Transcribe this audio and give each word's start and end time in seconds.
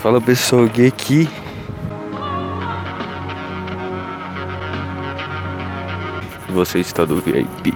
Fala 0.00 0.20
pessoal, 0.20 0.64
Gui 0.68 0.86
aqui. 0.86 1.28
Você 6.50 6.78
está 6.78 7.04
do 7.04 7.16
VIP. 7.20 7.74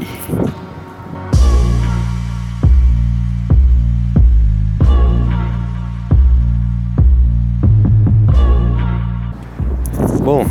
Bom, 10.23 10.46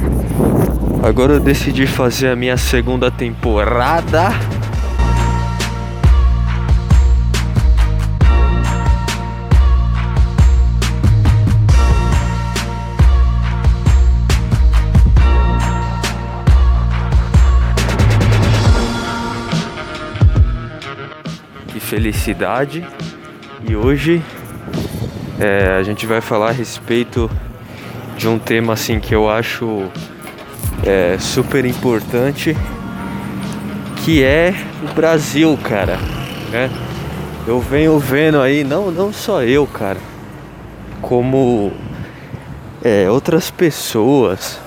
agora 1.02 1.34
eu 1.36 1.40
decidi 1.40 1.88
fazer 1.88 2.32
a 2.32 2.36
minha 2.36 2.58
segunda 2.58 3.10
temporada. 3.10 4.32
Felicidade! 21.92 22.88
E 23.68 23.76
hoje 23.76 24.24
é, 25.38 25.76
a 25.78 25.84
gente 25.84 26.06
vai 26.06 26.22
falar 26.22 26.48
a 26.48 26.54
respeito 26.54 27.30
de 28.16 28.30
um 28.30 28.40
tema 28.40 28.72
assim 28.72 28.98
que 28.98 29.14
eu 29.14 29.30
acho 29.30 29.92
é, 30.86 31.18
super 31.20 31.66
importante, 31.66 32.56
que 33.98 34.24
é 34.24 34.56
o 34.90 34.94
Brasil, 34.94 35.60
cara. 35.62 35.98
Né? 36.50 36.72
Eu 37.46 37.60
venho 37.60 38.00
vendo 38.00 38.40
aí, 38.40 38.64
não, 38.64 38.90
não 38.90 39.12
só 39.12 39.44
eu, 39.44 39.68
cara, 39.68 40.00
como 41.02 41.74
é, 42.82 43.10
outras 43.10 43.52
pessoas. 43.52 44.62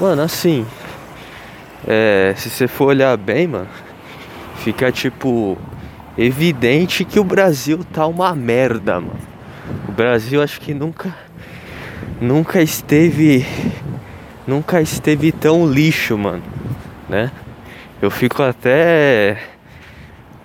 Mano, 0.00 0.22
assim, 0.22 0.66
é, 1.86 2.34
se 2.36 2.50
você 2.50 2.66
for 2.66 2.86
olhar 2.86 3.16
bem, 3.16 3.46
mano, 3.46 3.68
fica 4.64 4.90
tipo 4.90 5.56
evidente 6.16 7.04
que 7.04 7.18
o 7.18 7.24
Brasil 7.24 7.84
tá 7.92 8.06
uma 8.06 8.34
merda, 8.34 9.00
mano. 9.00 9.18
O 9.88 9.92
Brasil 9.92 10.42
acho 10.42 10.60
que 10.60 10.74
nunca 10.74 11.14
nunca 12.20 12.62
esteve 12.62 13.46
nunca 14.46 14.80
esteve 14.80 15.32
tão 15.32 15.66
lixo, 15.66 16.16
mano, 16.16 16.42
né? 17.08 17.30
Eu 18.00 18.10
fico 18.10 18.42
até 18.42 19.53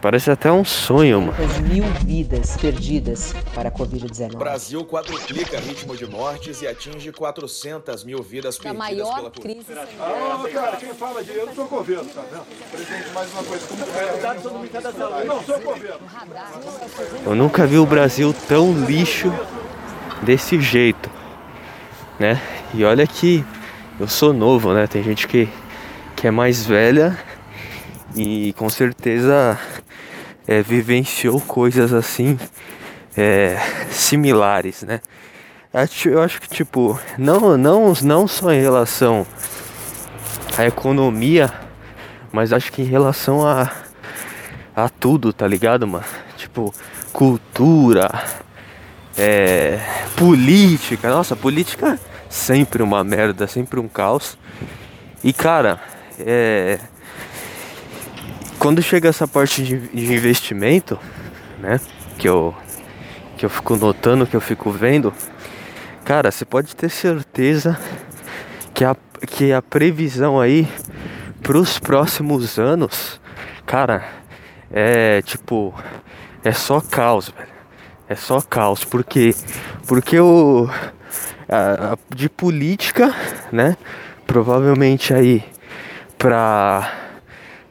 parece 0.02 0.32
até 0.32 0.52
um 0.52 0.64
sonho, 0.64 1.22
mano. 1.22 1.36
As 1.44 1.60
mil 1.60 1.84
vidas 2.06 2.58
perdidas 2.58 3.34
para 3.54 3.70
a 3.70 3.72
Covid-19. 3.72 4.38
Brasil 4.38 4.86
quadruplica 4.86 5.60
ritmo 5.60 5.96
de 5.96 6.06
mortes 6.06 6.62
e 6.62 6.68
atinge 6.68 7.12
400 7.12 8.04
mil 8.04 8.22
vidas 8.24 8.58
A 8.60 8.64
perdidas 8.64 8.80
maior 8.80 9.16
pela 9.16 9.32
crise 9.32 9.66
Ah, 10.00 10.44
cara, 10.52 10.78
quem 10.78 10.94
fala 10.94 11.24
de 11.24 11.32
eu 11.32 11.46
não 11.46 11.56
sou 11.56 11.68
governo, 11.68 12.10
tá 12.10 12.22
vendo? 12.32 12.46
Presidente, 12.72 13.10
mais 13.14 13.32
uma 13.34 13.44
coisa, 13.44 13.68
como 13.68 13.84
é? 13.84 15.26
Não 15.26 15.44
sou 15.44 15.60
governo. 15.60 16.00
Eu 17.26 17.36
nunca 17.36 17.66
vi 17.66 17.78
o 17.78 17.86
Brasil 17.86 18.34
tão 18.48 18.74
lixo 18.86 19.32
desse 20.22 20.60
jeito, 20.62 21.10
né? 22.20 22.42
E 22.74 22.84
olha 22.84 23.06
que 23.06 23.44
eu 24.00 24.08
sou 24.08 24.32
novo, 24.32 24.74
né? 24.74 24.88
Tem 24.88 25.04
gente 25.04 25.28
que, 25.28 25.50
que 26.16 26.28
é 26.28 26.32
mais 26.32 26.66
velha 26.66 27.18
e 28.16 28.54
com 28.54 28.70
certeza 28.70 29.60
é, 30.50 30.64
vivenciou 30.64 31.40
coisas 31.40 31.94
assim 31.94 32.40
é, 33.16 33.60
similares, 33.92 34.82
né? 34.82 35.00
Eu 36.04 36.20
acho 36.24 36.42
que 36.42 36.50
tipo, 36.50 37.00
não, 37.16 37.56
não, 37.56 37.94
não 38.02 38.28
só 38.28 38.52
em 38.52 38.60
relação 38.60 39.28
à 40.58 40.66
economia, 40.66 41.54
mas 42.32 42.52
acho 42.52 42.72
que 42.72 42.82
em 42.82 42.86
relação 42.86 43.48
a, 43.48 43.72
a 44.76 44.90
tudo, 44.90 45.32
tá 45.32 45.46
ligado, 45.46 45.86
mano? 45.86 46.06
Tipo, 46.36 46.74
cultura, 47.14 48.10
é, 49.16 49.80
política. 50.18 51.12
Nossa, 51.12 51.36
política 51.36 51.94
é 51.94 52.00
sempre 52.28 52.82
uma 52.82 53.04
merda, 53.04 53.46
sempre 53.46 53.80
um 53.80 53.88
caos. 53.88 54.36
E 55.24 55.32
cara, 55.32 55.80
é, 56.20 56.80
quando 58.60 58.82
chega 58.82 59.10
essa 59.10 59.28
parte 59.28 59.64
de, 59.64 59.78
de 59.88 60.14
investimento, 60.14 61.00
né? 61.60 61.80
Que 62.18 62.28
eu, 62.28 62.54
que 63.38 63.46
eu 63.46 63.50
fico 63.50 63.76
notando, 63.78 64.28
que 64.28 64.36
eu 64.36 64.42
fico 64.42 64.70
vendo, 64.72 65.14
cara, 66.04 66.30
você 66.32 66.44
pode 66.46 66.76
ter 66.76 66.90
certeza 66.90 67.80
que 68.74 68.84
a, 68.84 68.96
que 69.28 69.54
a 69.54 69.62
previsão 69.62 70.40
aí 70.40 70.68
pros 71.42 71.80
próximos 71.80 72.60
anos, 72.60 73.20
cara, 73.66 74.04
é 74.72 75.22
tipo, 75.22 75.74
é 76.44 76.52
só 76.52 76.82
caos, 76.82 77.30
velho. 77.30 77.50
É 78.10 78.16
só 78.16 78.42
caos, 78.42 78.84
porque 78.84 79.36
porque 79.88 80.20
o 80.20 80.68
a- 81.48 81.94
a- 81.94 81.98
de 82.16 82.28
política, 82.28 83.14
né? 83.52 83.78
Provavelmente 84.26 85.14
aí 85.14 85.44
pra 86.18 86.92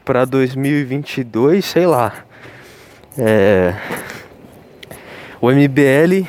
para 0.09 0.25
2022, 0.25 1.67
sei 1.67 1.85
lá. 1.85 2.15
É, 3.19 3.75
o 5.39 5.51
MBL, 5.51 6.27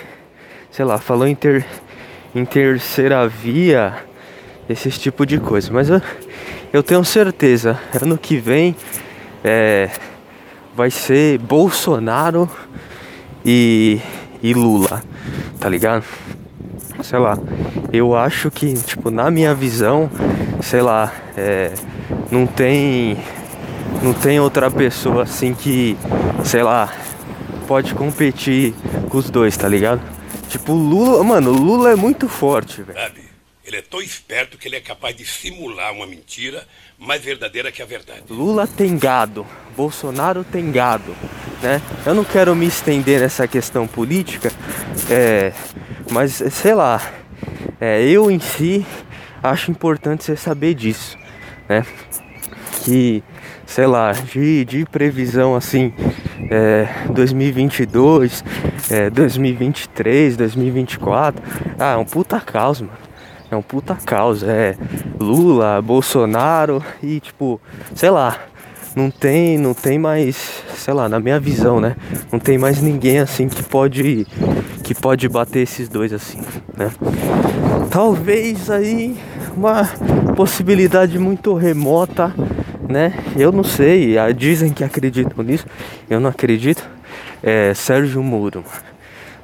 sei 0.70 0.84
lá, 0.84 0.98
falou 0.98 1.26
em 1.26 1.34
ter 1.34 1.66
em 2.36 2.44
terceira 2.44 3.26
via, 3.26 3.96
esse 4.68 4.92
tipo 4.92 5.26
de 5.26 5.40
coisa, 5.40 5.72
mas 5.72 5.90
eu, 5.90 6.02
eu 6.74 6.84
tenho 6.84 7.06
certeza, 7.06 7.80
ano 8.02 8.18
que 8.18 8.36
vem 8.36 8.76
é, 9.46 9.90
vai 10.76 10.92
ser 10.92 11.38
Bolsonaro 11.38 12.52
e, 13.46 14.02
e 14.44 14.54
Lula, 14.54 15.02
tá 15.58 15.70
ligado? 15.70 16.04
Sei 17.02 17.18
lá, 17.18 17.38
eu 17.94 18.14
acho 18.14 18.52
que, 18.52 18.74
tipo, 18.74 19.10
na 19.10 19.32
minha 19.32 19.56
visão, 19.56 20.12
sei 20.62 20.82
lá, 20.82 21.14
é, 21.38 21.72
não 22.30 22.46
tem. 22.46 23.18
Não 24.02 24.14
tem 24.14 24.40
outra 24.40 24.72
pessoa 24.72 25.24
assim 25.24 25.54
que, 25.54 25.98
sei 26.46 26.64
lá, 26.64 26.94
pode 27.68 27.94
competir 27.94 28.74
com 29.10 29.18
os 29.18 29.30
dois, 29.30 29.56
tá 29.58 29.68
ligado? 29.68 30.02
Tipo, 30.50 30.74
o 30.74 30.76
Lula, 30.76 31.24
mano, 31.24 31.52
o 31.52 31.58
Lula 31.58 31.92
é 31.92 31.96
muito 31.96 32.28
forte, 32.28 32.82
velho. 32.82 32.98
Sabe? 32.98 33.30
Ele 33.64 33.78
é 33.78 33.82
tão 33.84 34.02
esperto 34.02 34.58
que 34.58 34.68
ele 34.68 34.78
é 34.78 34.82
capaz 34.82 35.16
de 35.16 35.24
simular 35.24 35.94
uma 35.94 36.08
mentira 36.08 36.68
mais 36.98 37.22
verdadeira 37.22 37.72
que 37.72 37.84
a 37.84 37.86
verdade. 37.86 38.24
Lula 38.28 38.66
tem 38.66 38.98
gado, 38.98 39.46
Bolsonaro 39.78 40.44
tem 40.44 40.72
gado, 40.72 41.16
né? 41.62 41.80
Eu 42.04 42.16
não 42.16 42.24
quero 42.24 42.56
me 42.56 42.66
estender 42.66 43.20
nessa 43.20 43.48
questão 43.48 43.86
política, 43.86 44.52
é, 45.08 45.54
mas 46.10 46.42
sei 46.52 46.74
lá, 46.74 47.00
é, 47.80 48.02
eu 48.02 48.32
em 48.32 48.40
si 48.40 48.84
acho 49.44 49.70
importante 49.70 50.24
você 50.24 50.36
saber 50.36 50.74
disso, 50.74 51.16
né? 51.68 51.86
Que, 52.84 53.24
sei 53.70 53.86
lá, 53.86 54.12
de, 54.12 54.66
de 54.66 54.84
previsão 54.86 55.56
assim, 55.56 55.94
é, 56.50 56.88
2022, 57.12 58.44
é, 58.90 59.10
2023, 59.12 60.36
2024, 60.36 61.42
ah, 61.78 61.94
é 61.94 61.98
um 61.98 62.04
puta 62.04 62.40
caos, 62.40 62.82
mano. 62.82 62.94
É 63.52 63.56
um 63.56 63.62
puta 63.62 63.96
caos, 63.96 64.44
é 64.44 64.76
Lula, 65.20 65.82
Bolsonaro 65.82 66.84
e 67.02 67.20
tipo, 67.20 67.62
sei 67.96 68.10
lá, 68.10 68.38
não 68.96 69.12
tem, 69.12 69.58
não 69.58 69.74
tem 69.74 69.98
mais, 70.00 70.64
sei 70.76 70.94
lá, 70.94 71.08
na 71.08 71.20
minha 71.20 71.40
visão, 71.40 71.80
né? 71.80 71.96
Não 72.32 72.40
tem 72.40 72.58
mais 72.58 72.82
ninguém 72.82 73.20
assim 73.20 73.48
que 73.48 73.64
pode 73.64 74.26
que 74.84 74.96
pode 74.96 75.30
bater 75.30 75.60
esses 75.60 75.88
dois 75.88 76.12
assim, 76.12 76.42
né? 76.76 76.92
Talvez 77.92 78.70
aí 78.70 79.18
uma 79.56 79.88
possibilidade 80.36 81.18
muito 81.18 81.54
remota, 81.54 82.34
né? 82.90 83.14
Eu 83.38 83.52
não 83.52 83.64
sei, 83.64 84.16
dizem 84.36 84.74
que 84.74 84.84
acreditam 84.84 85.44
nisso, 85.44 85.66
eu 86.10 86.20
não 86.20 86.30
acredito. 86.30 86.86
É 87.42 87.74
Sérgio 87.74 88.22
Moro, 88.22 88.66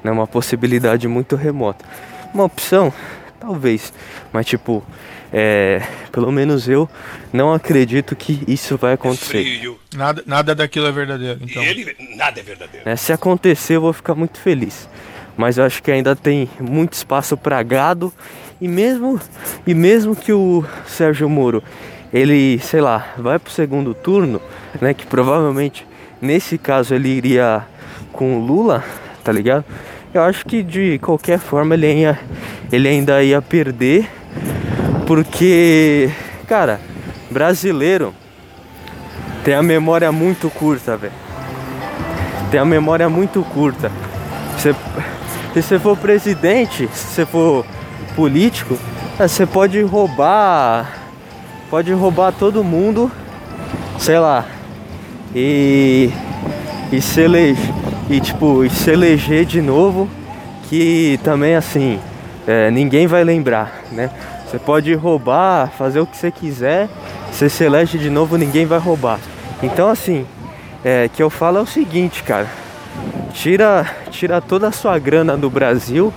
né? 0.04 0.12
Uma 0.12 0.28
possibilidade 0.28 1.08
muito 1.08 1.36
remota. 1.38 1.86
Uma 2.34 2.44
opção, 2.44 2.92
talvez, 3.40 3.94
mas 4.34 4.46
tipo, 4.46 4.84
é, 5.32 5.82
pelo 6.12 6.32
menos 6.32 6.68
eu 6.68 6.90
não 7.32 7.54
acredito 7.54 8.16
que 8.16 8.44
isso 8.48 8.76
vai 8.78 8.94
acontecer. 8.94 9.28
Frio. 9.44 9.80
Nada, 9.96 10.24
nada 10.26 10.54
daquilo 10.56 10.88
é 10.88 10.92
verdadeiro, 10.92 11.40
então. 11.42 11.64
Ele, 11.64 11.96
nada 12.18 12.40
é 12.40 12.44
verdadeiro. 12.44 12.86
né? 12.86 12.96
Se 12.98 13.14
acontecer, 13.14 13.76
eu 13.76 13.82
vou 13.82 13.94
ficar 13.94 14.16
muito 14.16 14.40
feliz. 14.40 14.90
Mas 15.38 15.58
eu 15.58 15.66
acho 15.66 15.84
que 15.84 15.92
ainda 15.92 16.16
tem 16.16 16.50
muito 16.60 16.94
espaço 16.94 17.36
para 17.38 17.62
gado 17.62 18.12
e 18.60 18.68
mesmo 18.68 19.20
e 19.66 19.74
mesmo 19.74 20.16
que 20.16 20.32
o 20.32 20.64
Sérgio 20.86 21.30
Moro 21.30 21.64
ele, 22.14 22.60
sei 22.60 22.80
lá, 22.80 23.14
vai 23.18 23.38
pro 23.38 23.52
segundo 23.52 23.94
turno, 23.94 24.42
né, 24.80 24.94
que 24.94 25.06
provavelmente 25.06 25.86
nesse 26.22 26.58
caso 26.58 26.96
ele 26.96 27.10
iria 27.10 27.64
com 28.14 28.38
o 28.38 28.46
Lula, 28.46 28.84
tá 29.24 29.32
ligado? 29.32 29.66
eu 30.18 30.24
acho 30.24 30.46
que 30.46 30.64
de 30.64 30.98
qualquer 31.00 31.38
forma 31.38 31.76
ele, 31.76 31.94
ia, 31.94 32.18
ele 32.72 32.88
ainda 32.88 33.22
ia 33.22 33.42
perder, 33.42 34.10
porque, 35.06 36.10
cara, 36.48 36.80
brasileiro 37.30 38.14
tem 39.44 39.54
a 39.54 39.62
memória 39.62 40.10
muito 40.14 40.50
curta, 40.50 40.96
velho. 40.96 41.12
Tem 42.50 42.62
a 42.62 42.64
memória 42.64 43.10
muito 43.10 43.44
curta. 43.44 43.92
Se 44.58 44.74
você 45.62 45.78
for 45.78 45.98
presidente, 45.98 46.88
se 46.94 47.08
você 47.08 47.26
for 47.26 47.66
político, 48.16 48.78
é, 49.20 49.28
você 49.28 49.46
pode 49.46 49.82
roubar. 49.82 50.92
Pode 51.70 51.92
roubar 51.94 52.32
todo 52.32 52.64
mundo, 52.64 53.12
sei 54.00 54.20
lá. 54.20 54.46
E. 55.36 56.10
E 56.92 57.02
se 57.02 57.22
eleger. 57.22 57.74
E 58.10 58.20
tipo, 58.20 58.64
e 58.64 58.70
se 58.70 58.92
eleger 58.92 59.46
de 59.46 59.62
novo. 59.62 60.10
Que 60.70 61.20
também 61.24 61.56
assim. 61.56 62.00
É, 62.48 62.70
ninguém 62.70 63.08
vai 63.08 63.24
lembrar, 63.24 63.82
né? 63.92 64.10
Você 64.46 64.60
pode 64.60 64.94
roubar, 64.94 65.72
fazer 65.78 66.00
o 66.00 66.06
que 66.06 66.16
você 66.16 66.32
quiser. 66.32 66.88
Você 67.32 67.50
se 67.50 67.64
elege 67.64 67.98
de 67.98 68.10
novo, 68.10 68.38
ninguém 68.38 68.66
vai 68.66 68.80
roubar. 68.80 69.20
Então 69.62 69.90
assim, 69.90 70.26
é, 70.84 71.10
que 71.10 71.22
eu 71.22 71.30
falo 71.30 71.58
é 71.58 71.62
o 71.62 71.66
seguinte, 71.66 72.22
cara. 72.24 72.48
Tira, 73.34 73.86
tira 74.12 74.40
toda 74.40 74.68
a 74.68 74.72
sua 74.72 74.98
grana 75.00 75.36
do 75.36 75.50
Brasil, 75.50 76.14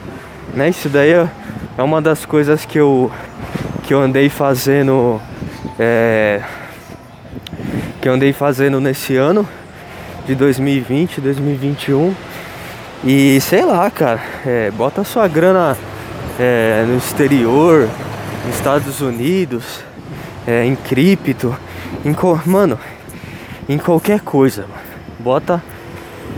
né? 0.55 0.69
Isso 0.69 0.89
daí 0.89 1.27
é, 1.79 1.83
uma 1.83 2.03
das 2.03 2.27
coisas 2.27 2.65
que 2.65 2.77
eu, 2.77 3.09
que 3.85 3.95
eu 3.95 4.01
andei 4.01 4.29
fazendo. 4.29 5.21
É, 5.79 6.43
que 8.03 8.09
eu 8.09 8.15
andei 8.15 8.33
fazendo 8.33 8.81
nesse 8.81 9.15
ano 9.15 9.49
de 10.27 10.35
2020, 10.35 11.21
2021. 11.21 12.13
E 13.05 13.41
sei 13.41 13.65
lá, 13.65 13.89
cara, 13.93 14.21
é, 14.45 14.73
bota 14.73 15.05
sua 15.05 15.29
grana 15.29 15.79
é, 16.37 16.85
no 16.85 16.99
exterior, 16.99 17.89
nos 18.45 18.57
Estados 18.57 19.01
Unidos, 19.01 19.85
é, 20.49 20.65
em 20.65 20.75
cripto, 20.75 21.57
em, 22.05 22.13
mano, 22.45 22.77
em 23.69 23.79
qualquer 23.79 24.19
coisa. 24.19 24.67
Bota, 25.17 25.63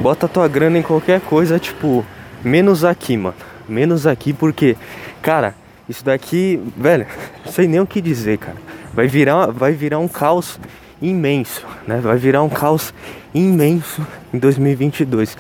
bota 0.00 0.28
tua 0.28 0.46
grana 0.48 0.76
em 0.76 0.82
qualquer 0.82 1.19
coisa, 1.22 1.58
tipo, 1.58 2.04
menos 2.44 2.84
aqui, 2.84 3.16
mano. 3.16 3.37
Menos 3.66 4.06
aqui 4.06 4.32
porque, 4.32 4.76
cara, 5.22 5.55
isso 5.88 6.05
daqui, 6.05 6.61
velho, 6.76 7.06
não 7.44 7.52
sei 7.52 7.67
nem 7.67 7.81
o 7.81 7.87
que 7.87 8.00
dizer, 8.00 8.38
cara. 8.38 8.56
Vai 8.93 9.06
virar, 9.06 9.46
vai 9.46 9.72
virar 9.72 9.99
um 9.99 10.08
caos 10.08 10.58
imenso, 11.00 11.64
né? 11.87 12.00
Vai 12.02 12.17
virar 12.17 12.43
um 12.43 12.49
caos 12.49 12.93
imenso 13.34 14.06
em 14.32 14.38
2022. 14.38 15.37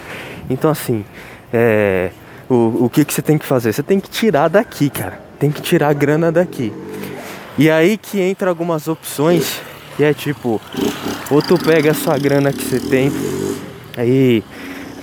Então, 0.48 0.70
assim, 0.70 1.04
é, 1.52 2.10
o, 2.48 2.84
o 2.84 2.90
que, 2.90 3.04
que 3.04 3.12
você 3.12 3.22
tem 3.22 3.36
que 3.38 3.46
fazer? 3.46 3.72
Você 3.72 3.82
tem 3.82 4.00
que 4.00 4.08
tirar 4.08 4.48
daqui, 4.48 4.88
cara. 4.88 5.20
Tem 5.38 5.50
que 5.50 5.60
tirar 5.60 5.88
a 5.88 5.92
grana 5.92 6.30
daqui. 6.30 6.72
E 7.58 7.70
aí 7.70 7.96
que 7.96 8.20
entra 8.20 8.48
algumas 8.48 8.88
opções 8.88 9.60
que 9.96 10.04
é 10.04 10.14
tipo, 10.14 10.60
ou 11.30 11.42
tu 11.42 11.58
pega 11.58 11.90
a 11.90 11.94
sua 11.94 12.16
grana 12.16 12.52
que 12.52 12.64
você 12.64 12.80
tem, 12.80 13.12
aí 13.96 14.42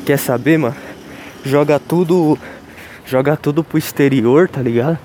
quer 0.06 0.18
saber, 0.18 0.57
mano? 0.57 0.75
Joga 1.45 1.80
tudo, 1.80 2.38
joga 3.07 3.38
tudo 3.38 3.63
pro 3.63 3.77
exterior, 3.77 4.48
tá 4.48 4.62
ligado? 4.62 5.00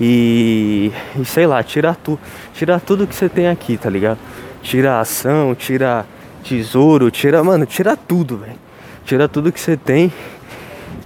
E, 0.00 0.92
e 1.18 1.24
sei 1.24 1.46
lá, 1.46 1.62
tira 1.62 1.94
tu, 1.94 2.18
tira 2.52 2.78
tudo 2.78 3.06
que 3.06 3.14
você 3.14 3.28
tem 3.28 3.48
aqui, 3.48 3.76
tá 3.76 3.88
ligado? 3.88 4.18
Tira 4.62 5.00
ação, 5.00 5.54
tira 5.54 6.04
tesouro, 6.42 7.10
tira, 7.10 7.42
mano, 7.42 7.64
tira 7.64 7.96
tudo, 7.96 8.38
velho. 8.38 8.58
Tira 9.04 9.28
tudo 9.28 9.50
que 9.50 9.60
você 9.60 9.76
tem 9.76 10.12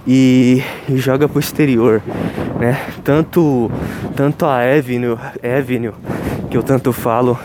e, 0.05 0.61
e, 0.89 0.97
joga 0.97 1.29
pro 1.29 1.39
exterior, 1.39 2.01
né? 2.59 2.77
Tanto 3.03 3.71
tanto 4.15 4.45
a 4.45 4.59
Avenue, 4.59 5.17
Avenue 5.41 5.93
que 6.49 6.57
eu 6.57 6.63
tanto 6.63 6.91
falo 6.91 7.39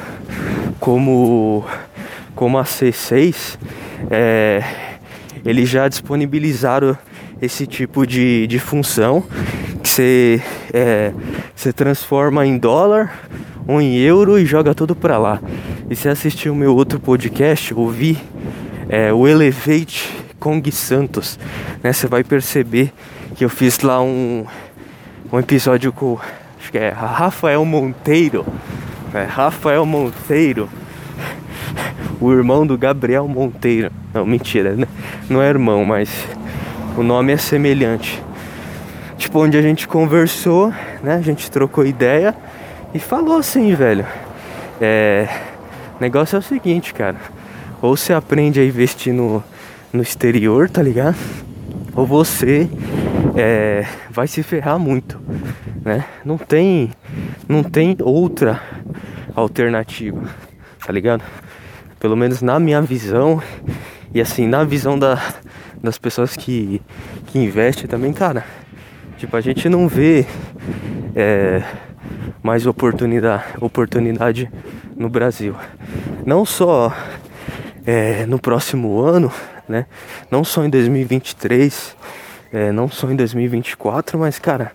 como, 0.81 1.65
como 2.35 2.59
a 2.59 2.65
C6, 2.65 3.59
é, 4.11 4.63
eles 5.45 5.69
já 5.69 5.89
disponibilizaram 5.89 6.97
esse 7.41 7.67
tipo 7.67 8.07
de, 8.07 8.47
de 8.47 8.59
função 8.59 9.23
que 9.83 9.89
você 9.89 10.43
é, 10.73 11.13
transforma 11.75 12.47
em 12.47 12.59
dólar 12.59 13.29
ou 13.67 13.81
em 13.81 13.97
euro 13.99 14.39
e 14.39 14.47
joga 14.47 14.75
tudo 14.75 14.95
para 14.95 15.19
lá. 15.19 15.41
E 15.91 15.97
se 15.97 16.09
assistir 16.09 16.51
o 16.51 16.55
meu 16.55 16.75
outro 16.75 16.99
podcast, 16.99 17.73
ouvir 17.75 18.19
é, 18.89 19.13
o 19.13 19.27
Elevate 19.27 20.11
Kong 20.39 20.71
Santos, 20.71 21.39
né, 21.83 21.93
você 21.93 22.07
vai 22.07 22.25
perceber 22.25 22.93
que 23.35 23.45
eu 23.45 23.49
fiz 23.49 23.81
lá 23.81 24.03
um, 24.03 24.45
um 25.33 25.39
episódio 25.39 25.93
com 25.93 26.19
acho 26.59 26.71
que 26.71 26.79
é 26.79 26.91
Rafael 26.91 27.65
Monteiro 27.65 28.45
é, 29.15 29.25
Rafael 29.25 29.87
Monteiro, 29.87 30.69
o 32.21 32.31
irmão 32.33 32.67
do 32.67 32.77
Gabriel 32.77 33.27
Monteiro. 33.27 33.91
Não, 34.13 34.27
mentira, 34.27 34.73
né? 34.75 34.87
Não 35.31 35.41
é 35.41 35.49
irmão, 35.49 35.85
mas 35.85 36.11
o 36.97 37.03
nome 37.03 37.33
é 37.33 37.37
semelhante. 37.37 38.23
Tipo, 39.17 39.41
onde 39.41 39.59
a 39.59 39.63
gente 39.63 39.87
conversou, 39.89 40.73
né? 41.03 41.15
A 41.15 41.21
gente 41.21 41.51
trocou 41.51 41.85
ideia 41.85 42.35
e 42.95 42.99
falou 42.99 43.39
assim, 43.39 43.75
velho. 43.75 44.07
É. 44.81 45.29
Negócio 46.01 46.37
é 46.37 46.39
o 46.39 46.43
seguinte, 46.43 46.95
cara. 46.95 47.17
Ou 47.83 47.97
você 47.97 48.13
aprende 48.13 48.61
a 48.61 48.65
investir 48.65 49.13
no, 49.13 49.43
no 49.93 50.03
exterior, 50.03 50.71
tá 50.71 50.83
ligado? 50.83 51.17
Ou 51.95 52.07
você 52.07 52.69
é, 53.37 53.85
vai 54.11 54.29
se 54.29 54.43
ferrar 54.43 54.79
muito, 54.79 55.21
né? 55.85 56.05
Não 56.25 56.39
tem, 56.39 56.91
não 57.49 57.63
tem 57.63 57.97
outra 58.01 58.61
alternativa, 59.35 60.23
tá 60.85 60.93
ligado? 60.93 61.23
Pelo 61.99 62.17
menos 62.17 62.41
na 62.43 62.61
minha 62.61 62.81
visão 62.81 63.43
e 64.15 64.21
assim 64.21 64.47
na 64.47 64.63
visão 64.65 64.99
da, 64.99 65.21
das 65.83 65.99
pessoas 65.99 66.37
que, 66.37 66.83
que 67.27 67.39
investem 67.39 67.87
também, 67.87 68.13
cara. 68.13 68.45
Tipo, 69.17 69.37
a 69.37 69.41
gente 69.41 69.69
não 69.69 69.89
vê 69.89 70.27
é, 71.15 71.63
mais 72.43 72.67
oportunidade, 72.67 73.45
oportunidade 73.61 74.51
no 74.97 75.09
Brasil. 75.09 75.55
Não 76.25 76.45
só 76.45 76.93
é, 77.87 78.27
no 78.27 78.39
próximo 78.39 79.01
ano, 79.01 79.33
né? 79.69 79.87
Não 80.31 80.45
só 80.45 80.65
em 80.65 80.71
2023, 80.71 81.97
é, 82.53 82.73
não 82.73 82.89
só 82.89 83.11
em 83.11 83.17
2024, 83.17 84.19
mas 84.19 84.39
cara, 84.39 84.73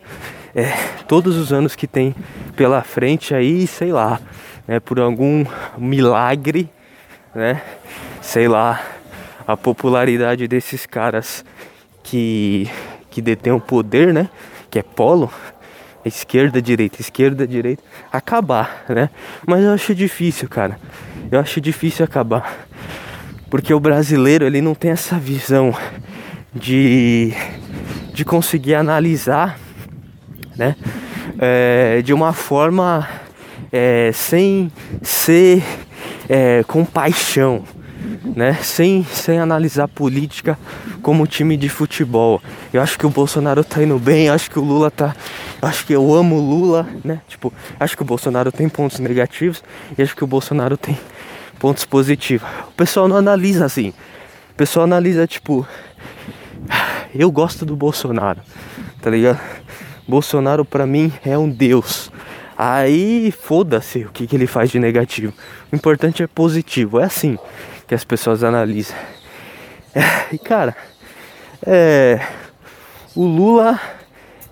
é, 0.55 0.71
todos 1.07 1.37
os 1.37 1.51
anos 1.51 1.75
que 1.75 1.87
tem 1.87 2.15
pela 2.55 2.81
frente 2.83 3.33
aí, 3.33 3.65
sei 3.65 3.91
lá, 3.91 4.19
né, 4.67 4.79
por 4.79 4.99
algum 4.99 5.45
milagre, 5.77 6.69
né, 7.33 7.61
sei 8.21 8.47
lá, 8.47 8.79
a 9.47 9.57
popularidade 9.57 10.47
desses 10.47 10.85
caras 10.85 11.43
que, 12.01 12.69
que 13.09 13.21
detêm 13.21 13.53
o 13.53 13.59
poder, 13.59 14.13
né, 14.13 14.29
que 14.69 14.79
é 14.79 14.83
polo, 14.83 15.31
esquerda, 16.05 16.61
direita, 16.61 17.01
esquerda, 17.01 17.47
direita, 17.47 17.83
acabar, 18.11 18.83
né? 18.89 19.09
Mas 19.47 19.63
eu 19.63 19.71
acho 19.71 19.95
difícil, 19.95 20.49
cara. 20.49 20.77
Eu 21.31 21.39
acho 21.39 21.61
difícil 21.61 22.03
acabar. 22.03 22.67
Porque 23.49 23.73
o 23.73 23.79
brasileiro, 23.79 24.45
ele 24.45 24.61
não 24.61 24.75
tem 24.75 24.91
essa 24.91 25.17
visão 25.17 25.73
de 26.53 27.33
de 28.13 28.23
conseguir 28.23 28.75
analisar, 28.75 29.57
né, 30.55 30.75
é, 31.39 32.01
de 32.03 32.13
uma 32.13 32.31
forma 32.31 33.09
é, 33.71 34.11
sem 34.13 34.71
ser 35.01 35.63
é, 36.29 36.63
com 36.67 36.85
paixão, 36.85 37.63
né, 38.35 38.53
sem, 38.61 39.03
sem 39.03 39.39
analisar 39.39 39.87
política 39.87 40.57
como 41.01 41.27
time 41.27 41.55
de 41.55 41.69
futebol. 41.69 42.41
Eu 42.71 42.81
acho 42.81 42.97
que 42.97 43.05
o 43.05 43.09
Bolsonaro 43.09 43.63
tá 43.63 43.81
indo 43.83 43.97
bem, 43.99 44.29
acho 44.29 44.49
que 44.49 44.59
o 44.59 44.63
Lula 44.63 44.91
tá. 44.91 45.15
Acho 45.61 45.85
que 45.85 45.93
eu 45.93 46.13
amo 46.13 46.35
o 46.35 46.41
Lula, 46.41 46.87
né? 47.03 47.21
Tipo, 47.27 47.53
acho 47.79 47.95
que 47.95 48.01
o 48.01 48.05
Bolsonaro 48.05 48.51
tem 48.51 48.67
pontos 48.67 48.99
negativos 48.99 49.63
e 49.97 50.01
acho 50.01 50.15
que 50.15 50.23
o 50.23 50.27
Bolsonaro 50.27 50.75
tem 50.75 50.97
pontos 51.59 51.85
positivos. 51.85 52.47
O 52.69 52.73
pessoal 52.73 53.07
não 53.07 53.15
analisa 53.15 53.65
assim. 53.65 53.93
O 54.51 54.55
pessoal 54.55 54.83
analisa, 54.83 55.25
tipo, 55.25 55.65
eu 57.15 57.31
gosto 57.31 57.65
do 57.65 57.75
Bolsonaro, 57.75 58.41
tá 59.01 59.09
ligado? 59.09 59.39
Bolsonaro 60.07 60.65
para 60.65 60.85
mim 60.85 61.11
é 61.25 61.37
um 61.37 61.49
deus. 61.49 62.11
Aí 62.57 63.31
foda-se 63.31 63.99
o 63.99 64.09
que, 64.09 64.27
que 64.27 64.35
ele 64.35 64.45
faz 64.45 64.69
de 64.69 64.79
negativo. 64.79 65.33
O 65.71 65.75
importante 65.75 66.21
é 66.21 66.27
positivo. 66.27 66.99
É 66.99 67.05
assim 67.05 67.37
que 67.93 67.95
as 67.95 68.03
pessoas 68.03 68.43
analisam. 68.43 68.97
E 70.33 70.37
cara, 70.39 70.75
é, 71.63 72.19
o 73.15 73.23
Lula 73.23 73.79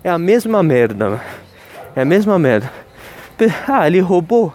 é 0.04 0.08
a 0.08 0.16
mesma 0.16 0.62
merda. 0.62 1.20
É 1.96 2.02
a 2.02 2.04
mesma 2.04 2.38
merda. 2.38 2.70
Ah, 3.66 3.84
ele 3.88 3.98
roubou? 3.98 4.54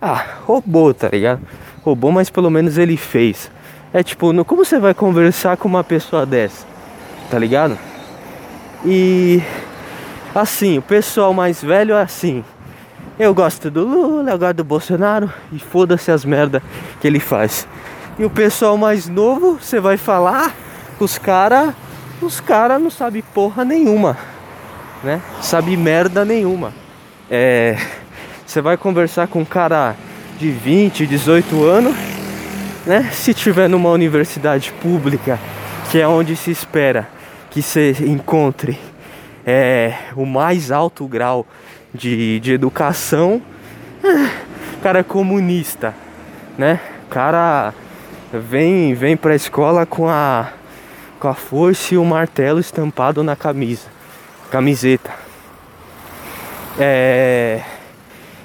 Ah, 0.00 0.24
roubou, 0.44 0.94
tá 0.94 1.08
ligado? 1.08 1.40
Roubou, 1.82 2.12
mas 2.12 2.30
pelo 2.30 2.48
menos 2.48 2.78
ele 2.78 2.96
fez. 2.96 3.50
É 3.92 4.04
tipo, 4.04 4.32
como 4.44 4.64
você 4.64 4.78
vai 4.78 4.94
conversar 4.94 5.56
com 5.56 5.66
uma 5.66 5.82
pessoa 5.82 6.24
dessa? 6.24 6.64
tá 7.28 7.38
ligado? 7.38 7.78
E 8.84 9.42
assim, 10.34 10.78
o 10.78 10.82
pessoal 10.82 11.32
mais 11.32 11.62
velho 11.62 11.94
é 11.94 12.02
assim. 12.02 12.44
Eu 13.18 13.34
gosto 13.34 13.70
do 13.70 13.84
Lula, 13.84 14.30
eu 14.30 14.38
gosto 14.38 14.56
do 14.56 14.64
Bolsonaro 14.64 15.30
e 15.52 15.58
foda-se 15.58 16.10
as 16.10 16.24
merda 16.24 16.62
que 17.00 17.06
ele 17.06 17.20
faz. 17.20 17.68
E 18.18 18.24
o 18.24 18.30
pessoal 18.30 18.76
mais 18.76 19.08
novo, 19.08 19.58
você 19.60 19.80
vai 19.80 19.96
falar, 19.96 20.54
os 20.98 21.16
cara, 21.16 21.74
os 22.20 22.40
cara 22.40 22.78
não 22.78 22.90
sabe 22.90 23.22
porra 23.22 23.64
nenhuma, 23.64 24.16
né? 25.02 25.20
Sabe 25.40 25.76
merda 25.76 26.24
nenhuma. 26.24 26.72
É, 27.30 27.78
você 28.44 28.60
vai 28.60 28.76
conversar 28.76 29.28
com 29.28 29.40
um 29.40 29.44
cara 29.44 29.94
de 30.38 30.50
20, 30.50 31.06
18 31.06 31.64
anos, 31.64 31.94
né? 32.84 33.08
Se 33.12 33.32
tiver 33.32 33.68
numa 33.68 33.90
universidade 33.90 34.72
pública, 34.82 35.38
que 35.90 36.00
é 36.00 36.06
onde 36.06 36.36
se 36.36 36.50
espera 36.50 37.08
que 37.50 37.62
você 37.62 37.96
encontre 38.00 38.78
é, 39.46 39.94
o 40.14 40.24
mais 40.24 40.70
alto 40.70 41.06
grau 41.06 41.46
de, 41.92 42.38
de 42.40 42.52
educação, 42.52 43.42
é, 44.02 44.30
cara 44.82 45.02
comunista, 45.02 45.94
né? 46.56 46.80
Cara 47.08 47.74
vem 48.32 48.94
vem 48.94 49.16
pra 49.16 49.34
escola 49.34 49.84
com 49.84 50.08
a 50.08 50.52
com 51.18 51.28
a 51.28 51.34
força 51.34 51.94
e 51.94 51.98
o 51.98 52.04
martelo 52.04 52.58
estampado 52.60 53.22
na 53.22 53.36
camisa, 53.36 53.88
camiseta. 54.50 55.10
É, 56.78 57.62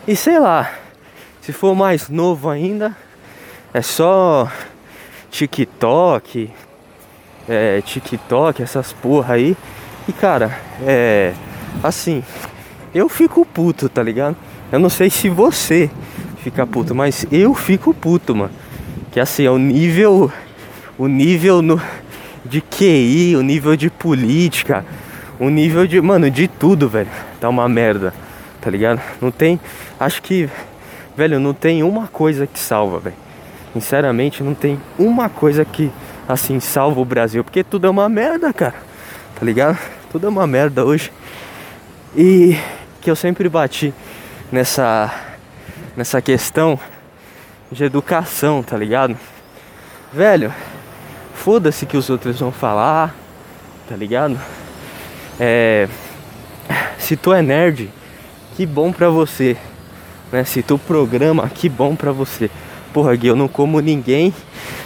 e 0.06 0.16
sei 0.16 0.40
lá, 0.40 0.70
se 1.42 1.54
for 1.54 1.74
mais 1.74 2.10
novo 2.10 2.50
ainda, 2.50 2.96
é 3.74 3.82
só 3.82 4.52
TikTok, 5.32 6.52
é, 7.48 7.82
TikTok, 7.82 8.62
essas 8.62 8.92
porra 8.92 9.36
aí. 9.36 9.56
E 10.08 10.12
cara, 10.12 10.60
é 10.82 11.34
assim, 11.82 12.24
eu 12.94 13.08
fico 13.08 13.46
puto, 13.46 13.88
tá 13.88 14.04
ligado? 14.04 14.36
Eu 14.72 14.80
não 14.80 14.90
sei 14.90 15.10
se 15.10 15.30
você 15.30 15.90
fica 16.44 16.66
puto, 16.66 16.94
mas 16.94 17.26
eu 17.32 17.54
fico 17.54 17.94
puto, 17.94 18.36
mano. 18.36 18.52
Que 19.16 19.22
assim, 19.22 19.46
é 19.46 19.50
o 19.50 19.58
nível. 19.58 20.30
O 20.98 21.08
nível 21.08 21.62
no, 21.62 21.82
de 22.44 22.60
QI, 22.60 23.38
o 23.38 23.42
nível 23.42 23.78
de 23.78 23.90
política, 23.90 24.86
o 25.40 25.48
nível 25.48 25.88
de. 25.88 26.02
Mano, 26.02 26.30
de 26.30 26.50
tudo, 26.50 26.90
velho. 26.90 27.08
Tá 27.40 27.48
uma 27.48 27.70
merda, 27.70 28.14
tá 28.60 28.70
ligado? 28.70 29.02
Não 29.22 29.32
tem. 29.32 29.58
Acho 29.98 30.22
que. 30.22 30.50
Velho, 31.16 31.40
não 31.40 31.54
tem 31.54 31.82
uma 31.82 32.08
coisa 32.08 32.46
que 32.46 32.60
salva, 32.60 33.00
velho. 33.00 33.16
Sinceramente, 33.72 34.44
não 34.44 34.54
tem 34.54 34.78
uma 35.00 35.30
coisa 35.30 35.64
que, 35.64 35.90
assim, 36.28 36.60
salva 36.60 37.00
o 37.00 37.06
Brasil. 37.06 37.42
Porque 37.42 37.64
tudo 37.64 37.88
é 37.88 37.90
uma 37.90 38.10
merda, 38.10 38.52
cara. 38.52 38.76
Tá 39.40 39.46
ligado? 39.46 39.80
Tudo 40.12 40.28
é 40.28 40.30
uma 40.30 40.46
merda 40.46 40.84
hoje. 40.84 41.10
E 42.14 42.58
que 43.00 43.10
eu 43.10 43.16
sempre 43.16 43.48
bati 43.48 43.94
nessa. 44.52 45.10
Nessa 45.96 46.22
questão 46.22 46.78
de 47.72 47.84
educação, 47.84 48.62
tá 48.62 48.78
ligado? 48.78 49.18
Velho, 50.14 50.54
foda-se 51.34 51.86
que 51.86 51.98
os 51.98 52.10
outros 52.10 52.40
vão 52.40 52.52
falar, 52.52 53.16
tá 53.90 53.96
ligado? 53.96 54.40
É, 55.40 55.88
se 56.98 57.16
tu 57.16 57.34
é 57.34 57.42
nerd, 57.42 57.90
que 58.56 58.66
bom 58.66 58.92
pra 58.92 59.10
você, 59.10 59.58
né? 60.32 60.44
Se 60.44 60.62
tu 60.62 60.78
programa, 60.78 61.50
que 61.50 61.68
bom 61.68 61.96
pra 61.96 62.12
você. 62.12 62.50
Porra, 62.94 63.16
Gui, 63.16 63.28
eu 63.28 63.36
não 63.36 63.48
como 63.48 63.80
ninguém, 63.82 64.34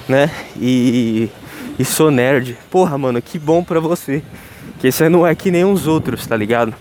né? 0.07 0.31
E, 0.55 1.29
e 1.77 1.85
sou 1.85 2.09
nerd. 2.09 2.57
Porra, 2.71 2.97
mano, 2.97 3.21
que 3.21 3.37
bom 3.37 3.63
pra 3.63 3.79
você. 3.79 4.23
Que 4.79 4.91
você 4.91 5.07
não 5.07 5.27
é 5.27 5.35
que 5.35 5.51
nem 5.51 5.65
os 5.65 5.85
outros, 5.85 6.25
tá 6.25 6.35
ligado? 6.35 6.73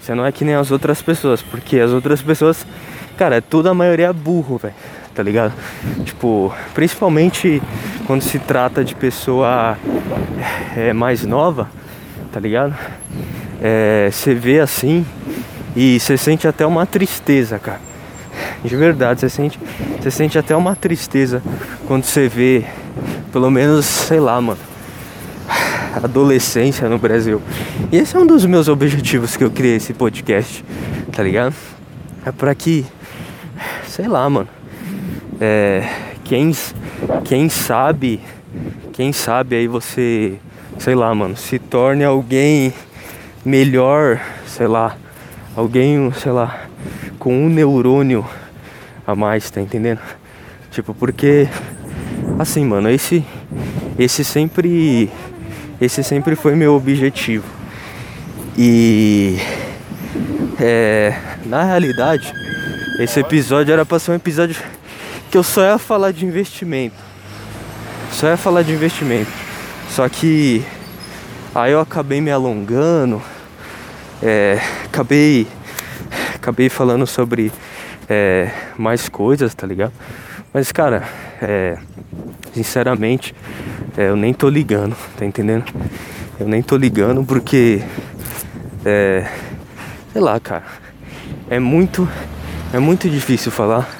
Você 0.00 0.14
não 0.14 0.24
é 0.24 0.32
que 0.32 0.44
nem 0.44 0.54
as 0.54 0.70
outras 0.70 1.02
pessoas, 1.02 1.42
porque 1.42 1.78
as 1.80 1.90
outras 1.90 2.22
pessoas, 2.22 2.64
cara, 3.18 3.36
é 3.36 3.40
toda 3.40 3.70
a 3.70 3.74
maioria 3.74 4.12
burro, 4.12 4.56
velho 4.56 4.74
tá 5.16 5.22
ligado? 5.22 5.54
Tipo, 6.04 6.54
principalmente 6.74 7.62
quando 8.06 8.20
se 8.20 8.38
trata 8.38 8.84
de 8.84 8.94
pessoa 8.94 9.78
é, 10.76 10.92
mais 10.92 11.24
nova, 11.24 11.70
tá 12.30 12.38
ligado? 12.38 12.76
É, 13.62 14.10
você 14.12 14.34
vê 14.34 14.60
assim 14.60 15.06
e 15.74 15.98
você 15.98 16.18
sente 16.18 16.46
até 16.46 16.66
uma 16.66 16.84
tristeza, 16.84 17.58
cara. 17.58 17.80
De 18.62 18.76
verdade, 18.76 19.20
você 19.20 19.30
sente, 19.30 19.58
você 19.98 20.10
sente 20.10 20.38
até 20.38 20.54
uma 20.54 20.76
tristeza 20.76 21.42
quando 21.86 22.04
você 22.04 22.28
vê, 22.28 22.66
pelo 23.32 23.50
menos, 23.50 23.86
sei 23.86 24.20
lá, 24.20 24.38
mano, 24.38 24.60
adolescência 26.04 26.90
no 26.90 26.98
Brasil. 26.98 27.40
E 27.90 27.96
esse 27.96 28.14
é 28.14 28.20
um 28.20 28.26
dos 28.26 28.44
meus 28.44 28.68
objetivos 28.68 29.34
que 29.34 29.44
eu 29.44 29.50
criei 29.50 29.76
esse 29.76 29.94
podcast, 29.94 30.62
tá 31.10 31.22
ligado? 31.22 31.54
É 32.26 32.30
para 32.30 32.54
que, 32.54 32.84
sei 33.86 34.06
lá, 34.06 34.28
mano, 34.28 34.48
é, 35.40 35.88
quem, 36.24 36.52
quem 37.24 37.48
sabe, 37.48 38.20
quem 38.92 39.12
sabe 39.12 39.56
aí 39.56 39.68
você, 39.68 40.34
sei 40.78 40.94
lá, 40.94 41.14
mano, 41.14 41.36
se 41.36 41.58
torne 41.58 42.04
alguém 42.04 42.72
melhor, 43.44 44.20
sei 44.46 44.66
lá, 44.66 44.96
alguém, 45.54 46.12
sei 46.12 46.32
lá, 46.32 46.66
com 47.18 47.46
um 47.46 47.48
neurônio 47.48 48.26
a 49.06 49.14
mais, 49.14 49.50
tá 49.50 49.60
entendendo? 49.60 50.00
Tipo, 50.70 50.94
porque 50.94 51.48
assim, 52.38 52.64
mano, 52.64 52.90
esse 52.90 53.24
esse 53.98 54.24
sempre 54.24 55.10
esse 55.80 56.02
sempre 56.02 56.34
foi 56.34 56.54
meu 56.54 56.74
objetivo. 56.74 57.44
E 58.58 59.38
é, 60.58 61.14
na 61.44 61.62
realidade, 61.62 62.32
esse 62.98 63.20
episódio 63.20 63.72
era 63.72 63.84
para 63.84 63.98
ser 63.98 64.12
um 64.12 64.14
episódio 64.14 64.56
que 65.30 65.36
eu 65.36 65.42
só 65.42 65.62
ia 65.62 65.78
falar 65.78 66.12
de 66.12 66.24
investimento. 66.24 66.96
Só 68.12 68.28
ia 68.28 68.36
falar 68.36 68.62
de 68.62 68.72
investimento. 68.72 69.30
Só 69.90 70.08
que 70.08 70.64
aí 71.54 71.72
eu 71.72 71.80
acabei 71.80 72.20
me 72.20 72.30
alongando. 72.30 73.22
É, 74.22 74.58
acabei 74.84 75.46
acabei 76.34 76.68
falando 76.68 77.06
sobre 77.06 77.52
é, 78.08 78.50
mais 78.78 79.08
coisas, 79.08 79.54
tá 79.54 79.66
ligado? 79.66 79.92
Mas 80.52 80.72
cara, 80.72 81.02
é, 81.42 81.76
sinceramente, 82.54 83.34
é, 83.96 84.08
eu 84.08 84.16
nem 84.16 84.32
tô 84.32 84.48
ligando, 84.48 84.96
tá 85.18 85.24
entendendo? 85.24 85.64
Eu 86.38 86.46
nem 86.46 86.62
tô 86.62 86.76
ligando 86.76 87.24
porque 87.24 87.82
é, 88.84 89.26
sei 90.12 90.22
lá, 90.22 90.38
cara, 90.38 90.64
é 91.50 91.58
muito 91.58 92.08
é 92.72 92.78
muito 92.78 93.08
difícil 93.08 93.50
falar 93.50 93.95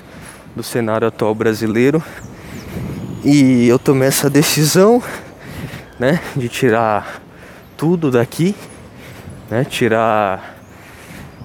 do 0.56 0.62
cenário 0.62 1.06
atual 1.06 1.34
brasileiro. 1.34 2.02
E 3.22 3.68
eu 3.68 3.78
tomei 3.78 4.08
essa 4.08 4.30
decisão, 4.30 5.02
né, 5.98 6.20
de 6.34 6.48
tirar 6.48 7.20
tudo 7.76 8.10
daqui, 8.10 8.56
né, 9.50 9.64
tirar 9.64 10.56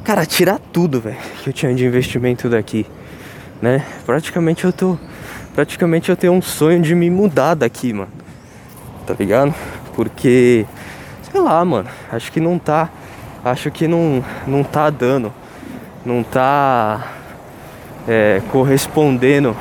cara, 0.04 0.26
tirar 0.26 0.60
tudo, 0.72 1.02
velho, 1.02 1.18
que 1.44 1.50
eu 1.50 1.54
tinha 1.54 1.76
de 1.76 1.86
investimento 1.86 2.50
daqui, 2.50 2.86
né? 3.62 3.86
Praticamente 4.06 4.66
eu 4.66 4.74
tô 4.74 4.98
praticamente 5.54 6.10
eu 6.10 6.16
tenho 6.16 6.34
um 6.34 6.42
sonho 6.42 6.82
de 6.82 6.96
me 6.96 7.10
mudar 7.10 7.54
daqui, 7.56 7.94
mano. 7.94 8.12
Tá 9.06 9.14
ligado? 9.20 9.54
Porque 9.94 10.66
sei 11.30 11.42
lá, 11.42 11.64
mano, 11.66 11.90
acho 12.12 12.32
que 12.32 12.40
não 12.40 12.58
tá 12.58 12.90
acho 13.44 13.70
que 13.70 13.88
não 13.88 14.24
não 14.48 14.64
tá 14.64 14.90
dando. 14.90 15.34
Não 16.04 16.24
tá 16.24 17.21
é, 18.08 18.42
correspondendo, 18.52 19.56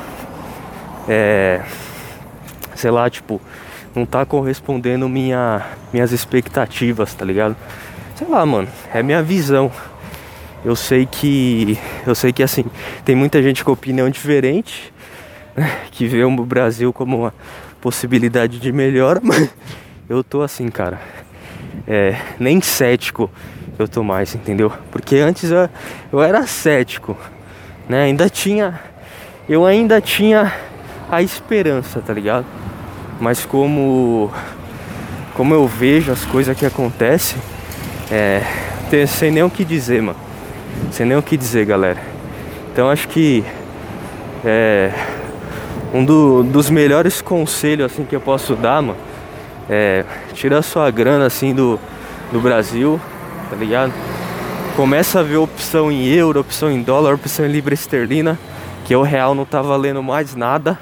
é, 1.07 1.61
sei 2.75 2.91
lá, 2.91 3.09
tipo, 3.09 3.41
não 3.95 4.05
tá 4.05 4.25
correspondendo 4.25 5.07
minha, 5.09 5.65
minhas 5.91 6.11
expectativas, 6.11 7.13
tá 7.13 7.25
ligado? 7.25 7.55
Sei 8.15 8.27
lá, 8.27 8.45
mano, 8.45 8.67
é 8.93 9.01
minha 9.03 9.21
visão. 9.21 9.71
Eu 10.63 10.75
sei 10.75 11.05
que, 11.05 11.77
eu 12.05 12.13
sei 12.13 12.31
que 12.31 12.43
assim, 12.43 12.65
tem 13.03 13.15
muita 13.15 13.41
gente 13.41 13.63
com 13.63 13.71
opinião 13.71 14.09
diferente, 14.09 14.93
né, 15.55 15.79
que 15.91 16.05
vê 16.05 16.23
o 16.23 16.45
Brasil 16.45 16.93
como 16.93 17.21
uma 17.21 17.33
possibilidade 17.81 18.59
de 18.59 18.71
melhora, 18.71 19.19
mas 19.23 19.49
eu 20.07 20.23
tô 20.23 20.43
assim, 20.43 20.69
cara, 20.69 21.01
é, 21.87 22.15
nem 22.39 22.61
cético 22.61 23.29
eu 23.79 23.87
tô 23.87 24.03
mais, 24.03 24.35
entendeu? 24.35 24.71
Porque 24.91 25.17
antes 25.17 25.49
eu, 25.49 25.67
eu 26.11 26.21
era 26.21 26.45
cético, 26.45 27.17
né? 27.91 28.03
Ainda 28.03 28.29
tinha, 28.29 28.79
eu 29.49 29.65
ainda 29.65 29.99
tinha 29.99 30.53
a 31.11 31.21
esperança, 31.21 31.99
tá 31.99 32.13
ligado? 32.13 32.45
Mas 33.19 33.45
como, 33.45 34.31
como 35.33 35.53
eu 35.53 35.67
vejo 35.67 36.09
as 36.09 36.23
coisas 36.23 36.57
que 36.57 36.65
acontecem, 36.65 37.37
é, 38.09 38.43
tem, 38.89 39.05
sem 39.05 39.29
nem 39.29 39.43
o 39.43 39.49
que 39.49 39.65
dizer, 39.65 40.01
mano. 40.01 40.17
Sem 40.89 41.05
nem 41.05 41.17
o 41.17 41.21
que 41.21 41.35
dizer, 41.35 41.65
galera. 41.65 41.99
Então 42.71 42.89
acho 42.89 43.09
que 43.09 43.43
é, 44.45 44.93
um 45.93 46.05
do, 46.05 46.43
dos 46.43 46.69
melhores 46.69 47.21
conselhos 47.21 47.91
assim 47.91 48.05
que 48.05 48.15
eu 48.15 48.21
posso 48.21 48.55
dar, 48.55 48.81
mano, 48.81 48.97
é 49.69 50.05
tira 50.33 50.59
a 50.59 50.61
sua 50.61 50.89
grana 50.89 51.25
assim 51.25 51.53
do, 51.53 51.77
do 52.31 52.39
Brasil, 52.39 53.01
tá 53.49 53.57
ligado? 53.57 53.91
Começa 54.75 55.19
a 55.19 55.23
ver 55.23 55.35
opção 55.35 55.91
em 55.91 56.07
euro, 56.07 56.39
opção 56.39 56.71
em 56.71 56.81
dólar, 56.81 57.15
opção 57.15 57.45
em 57.45 57.51
libra 57.51 57.73
esterlina, 57.73 58.39
que 58.85 58.95
o 58.95 59.01
real 59.01 59.35
não 59.35 59.43
tá 59.43 59.61
valendo 59.61 60.01
mais 60.01 60.33
nada 60.33 60.79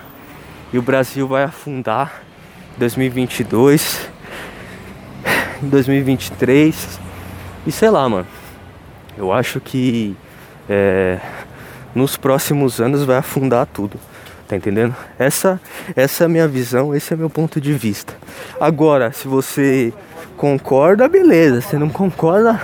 e 0.72 0.78
o 0.78 0.82
Brasil 0.82 1.28
vai 1.28 1.44
afundar 1.44 2.22
em 2.76 2.80
2022, 2.80 4.08
em 5.64 5.68
2023 5.68 7.00
e 7.66 7.72
sei 7.72 7.90
lá, 7.90 8.08
mano. 8.08 8.28
Eu 9.18 9.34
acho 9.34 9.60
que 9.60 10.16
é, 10.70 11.20
nos 11.96 12.16
próximos 12.16 12.80
anos 12.80 13.04
vai 13.04 13.18
afundar 13.18 13.66
tudo. 13.66 14.00
Tá 14.48 14.56
entendendo? 14.56 14.96
Essa, 15.18 15.60
essa 15.96 16.24
é 16.24 16.26
a 16.26 16.30
minha 16.30 16.48
visão, 16.48 16.96
esse 16.96 17.14
é 17.14 17.18
meu 17.18 17.30
ponto 17.30 17.60
de 17.60 17.74
vista. 17.74 18.16
Agora, 18.60 19.12
se 19.12 19.28
você 19.28 19.92
concorda, 20.38 21.08
beleza. 21.10 21.62
Se 21.62 21.76
não 21.76 21.90
concorda, 21.90 22.60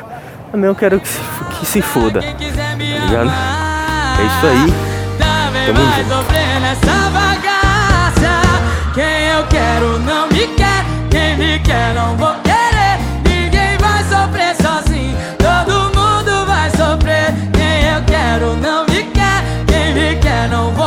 também 0.51 0.67
eu 0.67 0.75
quero 0.75 0.99
que 0.99 1.07
se, 1.07 1.19
que 1.59 1.65
se 1.65 1.81
foda. 1.81 2.21
Tá 2.21 2.27
ligado? 2.27 3.31
É 4.19 4.23
isso 4.25 4.45
aí. 4.47 4.73
Tamo 5.65 5.79
junto. 5.91 6.25
Quem 8.93 9.27
eu 9.27 9.45
quero 9.47 9.99
não 9.99 10.27
me 10.29 10.47
quer, 10.55 10.85
quem 11.09 11.35
me 11.37 11.59
quer 11.59 11.93
não 11.93 12.15
vou 12.15 12.33
querer. 12.35 12.97
Ninguém 13.27 13.77
vai 13.77 14.03
sofrer 14.05 14.55
sozinho, 14.55 15.17
todo 15.37 15.73
mundo 15.93 16.45
vai 16.45 16.69
sofrer. 16.69 17.33
Quem 17.51 17.89
eu 17.89 18.01
quero 18.05 18.55
não 18.55 18.85
me 18.85 19.03
quer, 19.11 19.43
quem 19.67 19.93
me 19.93 20.15
quer 20.21 20.47
não 20.47 20.71
vou 20.71 20.84